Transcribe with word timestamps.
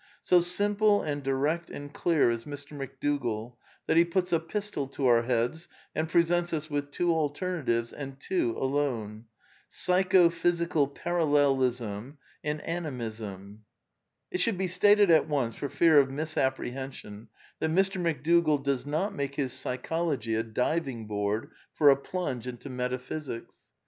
So 0.23 0.41
simple 0.41 1.03
and 1.03 1.21
direct 1.21 1.69
and 1.69 1.93
clear 1.93 2.31
is 2.31 2.45
Mr. 2.45 2.75
McDougall 2.75 3.57
that 3.85 3.97
he 3.97 4.03
puts 4.03 4.33
a 4.33 4.39
pistol 4.39 4.87
to 4.87 5.05
our 5.05 5.21
heads 5.21 5.67
and 5.93 6.09
presents 6.09 6.53
us 6.53 6.71
with 6.71 6.89
two 6.89 7.13
alter 7.13 7.61
natives 7.61 7.93
and 7.93 8.19
two 8.19 8.57
alone: 8.57 9.25
Psycho 9.69 10.31
physical 10.31 10.87
Parallelism 10.87 12.17
and 12.43 12.61
^^^) 12.61 12.65
>AnimisnL 12.67 13.59
It 14.31 14.39
should 14.41 14.57
be 14.57 14.67
stated 14.67 15.11
at 15.11 15.27
once, 15.27 15.53
for 15.53 15.69
fear 15.69 15.99
of 15.99 16.09
misapprehension, 16.09 17.27
that 17.59 17.69
Mr. 17.69 18.01
McDougall 18.01 18.63
does 18.63 18.87
not 18.87 19.13
make 19.13 19.35
his 19.35 19.53
psychology 19.53 20.33
a 20.33 20.41
diving 20.41 21.05
board 21.05 21.51
for 21.75 21.91
a 21.91 21.95
plunge 21.95 22.47
into 22.47 22.71
metaphysics. 22.71 23.69